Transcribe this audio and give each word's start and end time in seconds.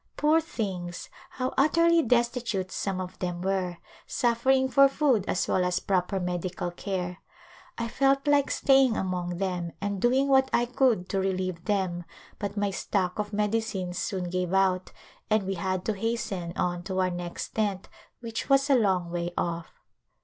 Poor 0.17 0.41
things, 0.41 1.09
how 1.29 1.53
utterly 1.59 2.01
destitute 2.01 2.71
some 2.71 2.99
of 2.99 3.19
them 3.19 3.39
were, 3.39 3.77
suffering 4.07 4.67
for 4.67 4.87
food 4.87 5.23
as 5.27 5.47
well 5.47 5.63
as 5.63 5.79
proper 5.79 6.19
medical 6.19 6.71
care. 6.71 7.19
I 7.77 7.87
felt 7.87 8.27
like 8.27 8.49
staying 8.49 8.97
among 8.97 9.37
them 9.37 9.73
and 9.79 10.01
doing 10.01 10.27
what 10.27 10.49
I 10.51 10.65
could 10.65 11.07
to 11.09 11.19
relieve 11.19 11.65
them 11.65 12.05
but 12.39 12.57
my 12.57 12.71
stock 12.71 13.19
of 13.19 13.31
medicines 13.31 13.99
soon 13.99 14.23
gave 14.31 14.47
A 14.47 14.49
Glimpse 14.49 14.53
of 14.53 14.57
India 14.57 14.57
out 14.57 14.91
and 15.39 15.43
we 15.43 15.53
had 15.53 15.85
to 15.85 15.93
hasten 15.93 16.53
on 16.57 16.81
to 16.85 16.99
our 16.99 17.11
next 17.11 17.49
tent 17.49 17.87
which 18.21 18.49
was 18.49 18.71
a 18.71 18.75
long 18.75 19.11
way 19.11 19.31
ofF. 19.37 19.67